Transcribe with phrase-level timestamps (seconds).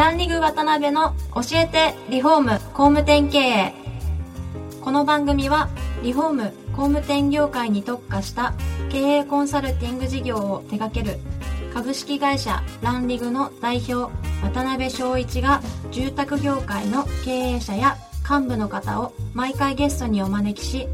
[0.00, 3.74] ランリグ渡辺の教えてリフォーム工務店経営。
[4.80, 5.68] この番組は
[6.02, 6.42] リフォーム
[6.74, 8.54] 工務店業界に特化した
[8.88, 11.18] 経営コンサルティング事業を手掛ける
[11.74, 14.10] 株式会社ランリグの代表
[14.42, 15.60] 渡辺翔一が
[15.90, 20.88] 住宅業界の経営者や幹部の方を毎回ゲストにお招きし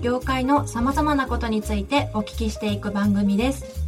[0.00, 3.85] 業界の様々なことについてお聞きしていく番組です。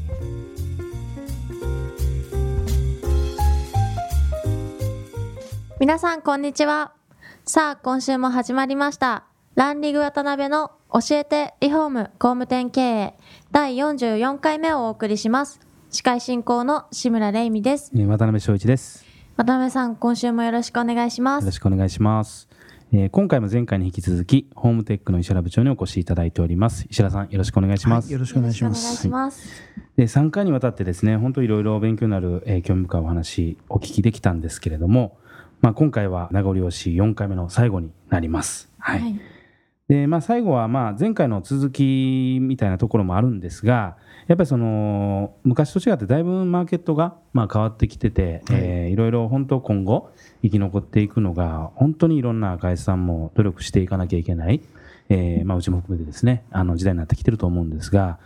[5.80, 6.92] 皆さんこんにちは
[7.44, 9.24] さあ今週も始まりました
[9.54, 13.14] ランリグ渡辺の教えてリフォーム工務店経営
[13.52, 15.60] 第44回目をお送りします
[15.90, 19.04] 司会進行の志村玲美ですえー渡辺翔一です。
[19.36, 22.48] 渡辺さん今週もよろしくお願いしますよろしくお願いします。
[22.92, 26.86] えー今回も前回に引き続き、ホームテックの石原部長にお越しいただいております。
[26.90, 28.06] 石原さん、よろしくお願いします。
[28.06, 29.02] はいよろしくお願いしまよろしくお願いす。
[29.02, 29.62] します
[29.96, 35.16] で3回にわたってですね、本当いろいろ勉強になる、えー興味深いお話、お聞きできたんですけれども、
[35.60, 38.70] まあ、今回は名残惜しい4回目の最後になります。
[38.78, 39.00] はい。
[39.00, 39.20] はい
[39.88, 50.10] で、まあ、最後は、まあ、前回の続きみたいなところもあるんですが、やっぱりその、昔と違ってだいぶマーケットが、まあ、変わってきてて、いえーいろいろ本当今後
[50.42, 54.60] 生き残っていくのが、本当にいろんな会社さんも努力していかなきゃいけない、
[55.08, 58.18] えーまあ、うちも含めてですね、あの時代になってきてると思うんですが、ま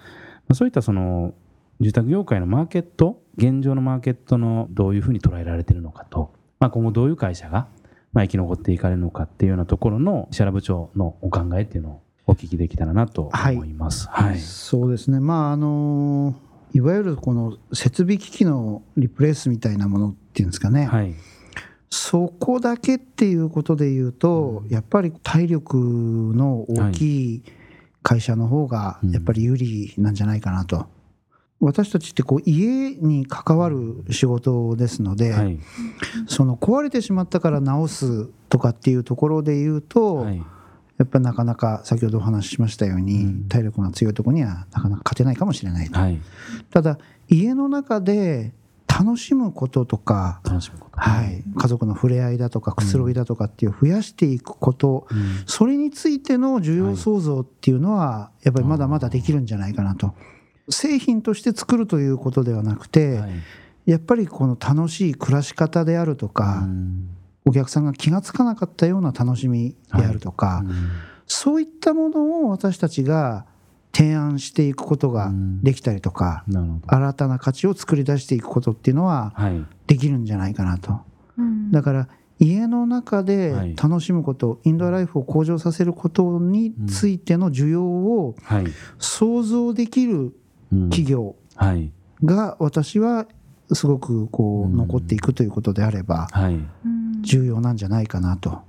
[0.51, 1.33] あそういったその、
[1.81, 6.32] 住宅業界のマーケット、現状のマーケットのどういうふうに捉えられているのかと、
[6.63, 7.67] まあ、今後どういう会社が、
[8.13, 14.07] まあ、生き残っていかれるのかっていうようなところの石原部長のお考えっていうのをお聞きできたらなと思います。
[14.09, 14.39] はい。
[14.39, 15.19] そうですね。
[15.19, 16.37] まああの
[16.73, 20.85] いわゆるこの設備機器のリプレイスみたいなものっていうんですかね。
[20.85, 21.13] はい。
[21.91, 27.43] そこだけっていうことで言うと、やっぱり体力の大きい
[28.05, 30.87] 会社の方がやっぱり有利なんじゃないかなと。
[31.63, 35.61] 私たちってこう家に関わる仕事ですので、はい。
[36.27, 40.43] その壊れてしまったから直すとかっていうところで言うと、はい。
[40.99, 46.21] やっぱりなかなか先ほどお話ししましたように、うん体力が強いところにはなかなか勝てないかもしれないと、はい。
[46.71, 48.53] ただ家の中で
[48.89, 50.41] 楽しむこととか。
[50.91, 60.15] はい、家族の触れ合いだとかくつろぎだとかっていう増やしていくこと、うんそれについての需要創造っていうのはやっぱりまだまだできるんじゃないかなと
[60.73, 63.31] 製品として作るということではなくて、はい。
[63.87, 67.09] やっぱりこの楽しい暮らし方であるとか、うん
[67.45, 70.73] お客さんが気がつかなかったような楽しみであるとか、うん
[71.27, 73.47] そういったものを私たちが
[73.93, 75.33] 提案していくことが
[75.63, 76.45] できたりとか。
[76.87, 79.65] 新たな価値を作り出していくことっていうのははい。
[79.87, 81.01] できるんじゃないかなと。
[81.39, 88.67] うんだから家の中ではい楽しむこと、インドアライフを向上させることについての需要をはい。
[88.99, 90.33] 想像できるうん
[90.91, 91.37] 企業。
[91.57, 91.93] はい。
[92.25, 93.27] が私は
[93.73, 94.77] すごくこううん。
[94.77, 96.29] 残っていくということであれば
[97.23, 98.63] 重要なんじゃないかなと。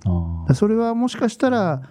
[0.53, 1.81] それはもしかしたら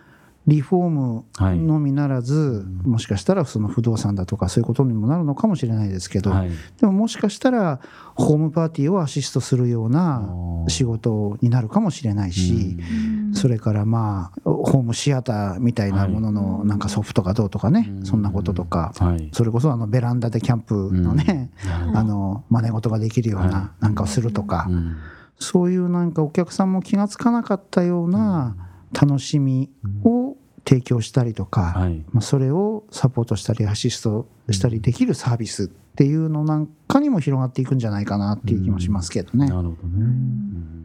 [0.46, 1.58] リフォームはい。
[1.58, 6.50] のみならず、もしかしたらその不動産だとかそういうことにもなるのかもしれないですけど、はい。
[6.80, 7.80] でももしかしたら
[8.16, 10.28] ホームパーティーをアシストするような
[10.66, 18.06] 仕事になるかもしれないし、うんそれからまあホームシアターみたいなもののなんかソフトがどうとかね、うん。
[18.06, 19.31] そんなこととか、はい。
[19.32, 21.50] それこそあのベランダでキャンプのね、
[21.88, 21.97] うん。
[21.97, 24.97] あの真似事ができるようはななんかをするとか、うん。
[25.38, 28.56] そういうなんかお客さんも気がつかなかったような
[28.93, 29.70] 楽しみ
[30.04, 32.04] を提供したりとか、はい。
[32.12, 39.49] まあ、それをサポートしたりアシストしたりできるサービスっていうのなんかにも広がっていくんじゃないかなっていう気もしますけどね。
[39.49, 40.81] なるほどね。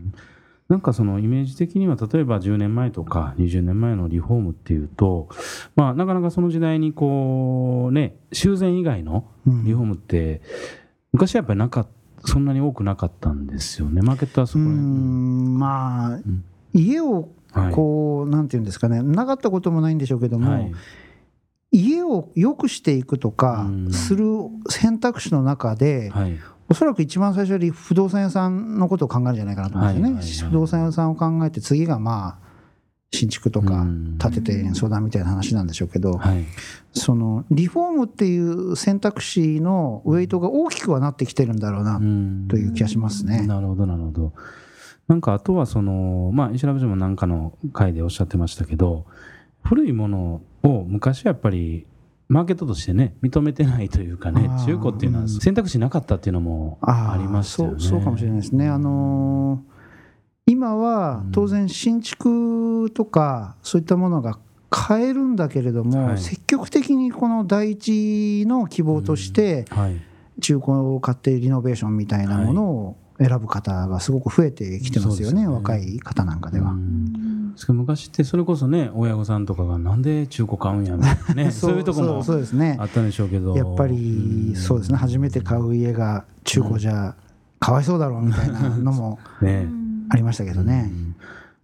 [0.69, 5.29] うんなんかそのイメージ的には例えば10年前とか20年前のリフォームっていうと、
[5.78, 9.63] まあ、なかなかその時代にこうね修繕以外のうん。
[9.63, 10.41] リフォームって
[11.13, 11.88] 昔はやっぱりなかっ
[12.25, 14.01] そんなに多くなかったんですよね。
[14.01, 16.44] マーケットはそこうんまあん。
[16.73, 17.73] 家をはい。
[17.73, 19.01] こう、なんていうんですかね。
[19.01, 20.72] なかったこともないんでしょうけども、はい。
[21.72, 23.91] 家を良くしていくとかうん。
[23.91, 24.25] する
[24.69, 26.37] 選択肢の中で、はい
[26.69, 30.52] おそらく一番最初に不動産屋さんのことを考えるんじゃないかなと思うんですよね。
[30.52, 32.47] 不動産屋さんを考えて次がまあ
[33.11, 36.46] 新築とかうん建てて相談みたいな話なんでしょうけど、はい
[36.93, 43.46] そのリフォームっていう選択肢のウェイトが大きくはなってきてるんだろうなうんという気がしますね。
[43.46, 44.34] なるほどなるほど
[45.08, 49.05] なんかあとはそのまあ石原部長も何かの回でおっしゃってましたけど
[49.64, 51.85] 古いものを昔はやっぱり
[52.29, 57.79] マーケットとしてね認めてないというかね中古っていうのはうん選択肢なかったっていうのもありましたよね。
[57.79, 58.68] そうかもしれないですね。
[58.68, 59.78] あのー
[60.50, 61.32] 今はうん。
[61.32, 64.40] 当然新築とかそういったものが
[64.70, 66.18] 買えるんだけれども、はい。
[66.18, 70.02] 積極的にこの第一の希望としてはい。
[70.40, 75.47] 中古を買ってリノベーションみたいなものを選ぶ方がすごく増えてきてますよね、ね。
[75.47, 76.72] 若い方なんかでは。
[76.72, 82.23] うんです昔ってそれこそね親御さんとかがなんで中古買うんやみたいなね そういうとこもあっ
[82.89, 83.55] たんでしょうけど。
[83.55, 84.97] やっぱりそうですね。
[84.97, 87.15] 初めて買う家が中古じゃ
[87.59, 89.67] かわいそうだろうみたいなのも ね。
[90.09, 90.91] ありましたけどね。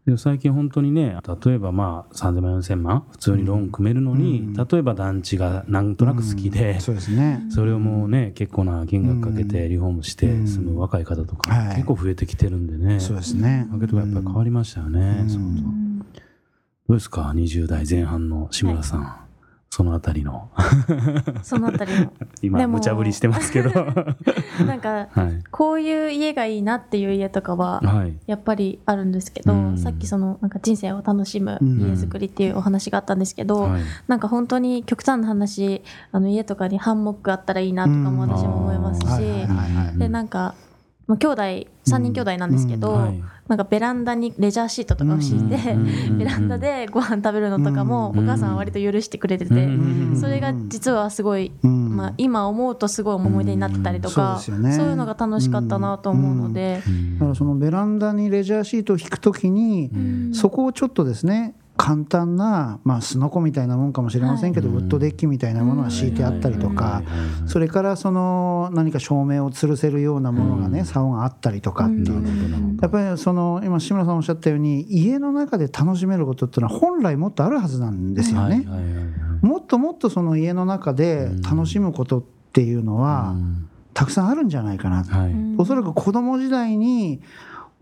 [0.06, 4.54] でも最近本当にね例えばまあ3000万4000万普通にローン組めるのに、うん。
[4.54, 7.46] 例えば団地がなんとなく好きで、そうですね。
[7.50, 10.48] それをもうね結構な金額かけてリフォームしてうん。
[10.48, 11.76] 住む若い方とかはい。
[11.76, 13.68] 結構増えてきてるんでね、そうですね。
[13.70, 15.30] マーケットがやっぱり変わりましたよね、うん。
[15.30, 15.83] そう
[16.94, 19.16] どうですか？20代前半の志村さん、
[19.72, 20.52] そのあたりの。
[21.42, 22.14] そのあたりの。
[22.44, 23.72] 今無茶ぶりしてますけど。
[23.72, 24.16] は
[24.68, 25.08] なんかい。
[25.50, 28.14] こういう家がいいなっていう家とかははい。
[28.28, 29.78] やっぱりあるんですけど、うん。
[29.80, 31.80] さっきそのなんか人生を楽しむうん。
[31.80, 33.82] 家づくりっていうお話があったんですけど、はい。
[34.08, 35.82] なんか本当に極端な話
[36.12, 39.24] あの家とかにハンモックあったらいいなとかも私も思いますし、はい。
[39.24, 39.32] はい。
[39.32, 39.48] はい。
[39.48, 39.98] はい。
[39.98, 40.54] でなんか、
[41.06, 41.42] まあ、兄弟
[41.86, 43.24] 3人兄弟なんですけど、はい。
[43.48, 60.34] なんかベランダにレジャーシートとかを敷いて、うんベランダでご飯食べるのとかもおうん母さんは割と許してくれてて、うんそれが実はすごい、うんまあ、今思うとすごい思い出になってたりとか、うんそうねそういうのが楽しかったなと思うので、うんだからそのベランダにレジャーシートを引くときに、うん。
[60.34, 64.78] そこをちょっとですね簡単な、まあ、すのこみたいなもんかもしれませんけど、はい。
[64.78, 67.04] ウッドデッキみたいなものが敷いてあったりとか、
[67.46, 70.86] それからその何か照明を吊るせるようなものがね、うん。
[70.86, 72.14] 竿があったりとかっていう。
[72.14, 72.78] うん。
[72.82, 78.66] やっぱりその今志村さんおっしゃったように家の中で楽しめることっていうのは本来もっとあるはずなんですよね。
[79.42, 83.70] もっともっとその家の中で楽しむことっていうのはうん。
[83.94, 85.04] たくさんあるんじゃないかな。
[85.04, 85.34] はい。
[85.58, 87.20] おそらく子供時代に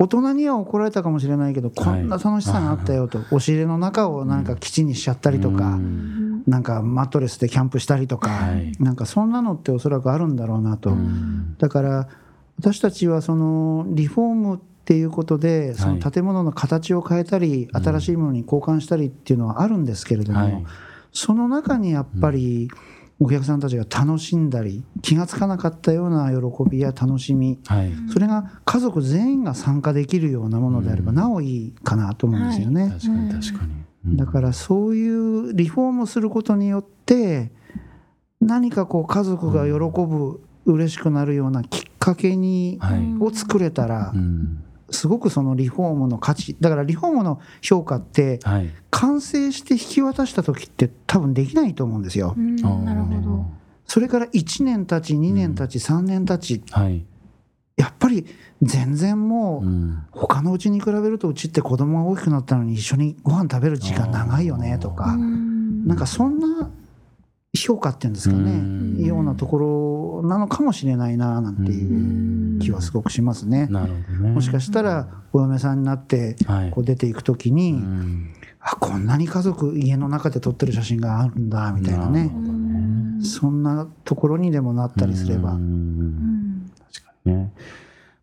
[0.01, 3.19] 大人には怒られたかもしれないけどこんな楽しさがあったよと。
[3.19, 6.43] 押し入れの中をなんか基地にしちゃったりとうかん。
[6.47, 8.71] なんかマットレスでキャンプしたりとかはい。
[8.79, 10.89] なんかそんなのっておそらくあるんだろうなと。
[10.89, 11.55] うん。
[11.59, 12.07] だから
[12.59, 20.51] 私たちはそのリフォームっていうことでその建物の形を変えたりうん新しいものに交換したりっていうのはあるんですけれどはい。
[20.51, 20.65] も
[21.13, 22.71] その中にやっぱり
[23.23, 27.59] お客さんたちが楽しんだり気がつかなかったような喜びや楽しみ。
[27.67, 27.91] はい。
[28.11, 31.15] それが家族全員が参加できるようなものであればうん。
[31.15, 32.89] なおいいかなと思うんですよね。
[32.89, 33.71] 確かに確かに。
[34.07, 34.17] うん。
[34.17, 37.51] だからそういうリフォームすることによって
[38.39, 39.73] 何かこう家族が喜
[40.07, 43.17] ぶ嬉しくなるようなきっかけにはい。
[43.19, 48.69] を作れたらうんすごくそのリフォームの価値だからリフォームの評価ってはい。
[48.91, 52.35] 完成して引き渡した時って多分できないと思うんですよ。
[52.37, 52.55] うん。
[52.57, 53.45] なるほど。
[53.85, 57.05] それから1年経ち2年経ち3年経ちはい。
[57.77, 58.25] やっぱり
[58.61, 60.03] 全然もううん。
[60.11, 66.69] 他のうちに比べるとうちって子供が大きくなったのに一緒にご飯食べる時間長いよねとかなんかそんな
[67.57, 69.05] 評価っていうんですかねうん。
[69.05, 73.67] ようなところなのかもしれないななんていう気はすごくしますね。
[73.67, 74.31] なるほどね。
[74.31, 76.71] もしかしたらお嫁さんになってはい。
[76.71, 78.33] こう出ていく時うにん。
[78.61, 82.29] あこんなに家族家の中で撮ってる写真があるんだみたいなね。
[82.29, 83.25] ね。
[83.25, 85.51] そんなところにでもなったりすれば。
[85.51, 85.59] 確か
[87.25, 87.51] にね。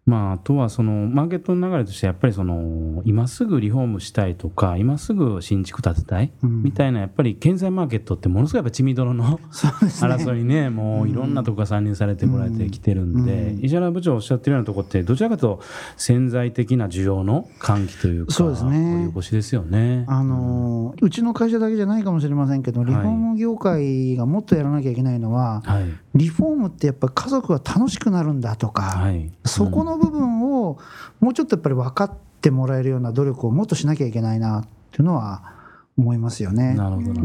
[0.08, 6.62] まあ、あとはそのマーケットの流れとしてやっぱりその今すぐリフォームしたいとか今すぐ新築建てたいうん。
[6.62, 10.70] みたいなやっぱり経済マーケットってものすごいやっぱ血みどろの争いにね。
[10.70, 13.64] もういろんなとこが参入されてこられてきてるんで、うん。
[13.64, 15.60] 石原部長おっしゃってるようなとこってどちらかと
[15.98, 19.12] 潜在的な需要の喚起というかそうですね。
[19.20, 20.06] しですよね。
[20.08, 25.84] あのうちの会社だけじゃないかもしれませんけどリフォーム業界がもっとやらなきゃいけないのははい。
[26.14, 30.78] リフォームってやっぱり家族が楽しくなるんだとか、はい、そこの部分を
[31.20, 35.58] もうちょっとやっぱり分かってもらえるような努力をもっとしなきゃいけないなっていうのは
[35.98, 36.76] 思いますようんね。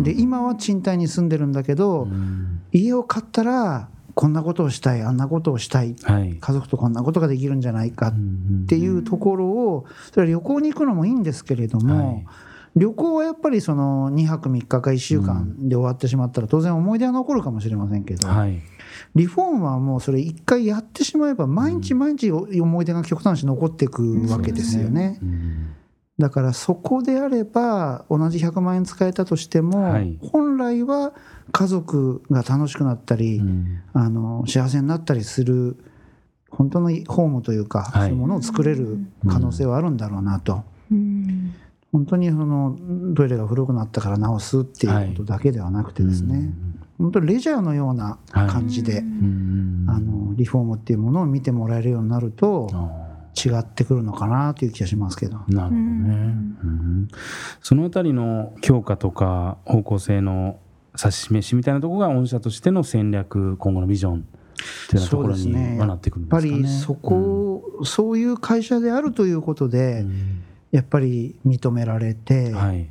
[0.04, 2.62] で今は賃貸に住んでるんだけど、うん。
[2.72, 6.38] 家を買ったらこんなことをしたいあんなことをしたいはい。
[6.40, 12.26] 家族とこんなことができるんじゃないかっっていうところをそれは旅行に行くのもいいんですけれども、はい。
[12.76, 18.62] 旅行はやっぱりその2泊3日か1週間で終わってしまったら当然思い出は残るかもしれませんけど、はい
[19.16, 25.20] リフォームはもうそれ一回やってしまえば毎日毎日思い出が極端に残っていくわけですよね。
[25.22, 25.76] うん
[26.20, 30.18] だからそこであれば同じ100万円使えたとしても、はい。
[30.22, 31.14] 本来は
[31.52, 33.82] 家族が楽しくなったり、うん。
[33.94, 35.76] あの幸せになったりする
[36.50, 38.10] 本当のホームというか、はい。
[38.10, 40.64] そういうものを作れる可能性はあるんだろうなと。
[40.92, 41.56] うん。
[41.92, 42.78] 本当にその
[43.16, 46.52] トイレが古くなったから直すっていうことだけではなくてですね、
[47.04, 49.86] 本当にレジャーのような感じで、うん。
[49.90, 55.36] あのリフォームっていうものを見てもらえるようになるとあ違ってくるのかなという気がしますけど。
[55.36, 56.16] ーなるほどね、
[56.64, 57.08] うん。
[57.62, 60.60] そのあたりの強化とか方向性の
[60.98, 64.16] 指し示しみたいなところが御社としての戦略今後のビジョン。
[64.16, 66.64] っっていうようなところになってくるんやっぱですかね。
[66.64, 70.44] りそこ、そういう会社であるということで、うん。
[70.72, 72.88] やっぱり認められて、はい。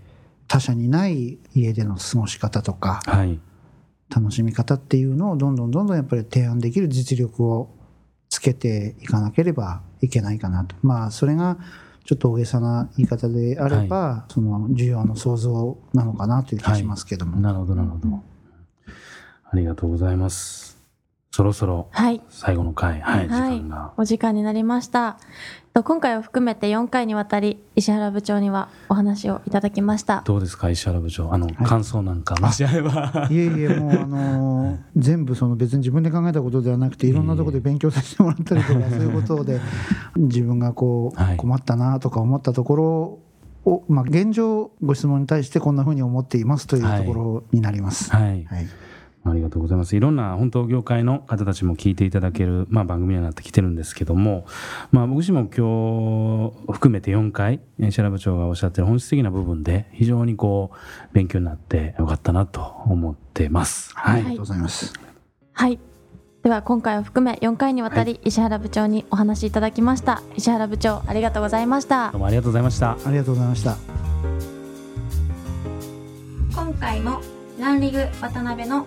[0.49, 3.41] 他社にない家での過ごし方とかはい
[4.15, 7.71] 楽しみ方っていうのをどんどんどんどんやっぱり提案できる実力を
[8.29, 11.59] つけていかなければいけないかなとまあそれが
[12.05, 18.23] ちょっと大げさな言い方であれば、その需要の創造なのかなという気がしますけども、なるほどなるほど。
[19.51, 20.72] ありがとうございます。
[21.35, 22.21] そろそろはい。
[22.29, 23.93] 最後の回、はい、時はい間が。
[23.97, 25.19] お時間になりました。
[25.73, 30.21] と今回を含めて4回にわたり石原部長にはお話をいただきました。
[30.27, 31.33] どうですか、石原部長？
[31.33, 33.29] あの、感想なんか、もしあれば。
[33.31, 39.59] いえいえもうあのー 全部その別に自分で考えたことではなくていろんなところで勉強させてもらったりとか そういうことで
[40.17, 43.19] 自分がこはいう困ったなとか思ったところ
[43.65, 48.11] をまあ現状ご質問に対してこんなふうに思っていますというところになります。
[48.11, 48.45] はい。
[48.45, 48.67] はい
[49.25, 49.95] ありがとうございます。
[49.95, 54.47] いろんな本当業界の方たちも聞いていただける、まあ、番組にはなってきてるんですけども、
[54.91, 63.93] まあ、僕自身も今日含めて4回石原部長がおっしゃってる本質的な部分で非常にこう勉強になってよかったなと思ってます。
[63.95, 64.23] はあい。
[64.23, 64.93] りがとうございます。
[65.53, 65.79] はい。
[66.43, 70.23] では今回を含め4回にわたり石原部長にお話しいただきました。
[70.35, 72.21] 石原部長ありがとうございましたどう。
[72.21, 72.93] もありがとうございました。
[73.05, 73.77] ありがとうございました。
[76.53, 77.21] 今回も
[77.61, 78.87] ランリグ渡辺の